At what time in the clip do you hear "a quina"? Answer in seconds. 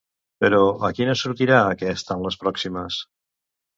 0.87-1.15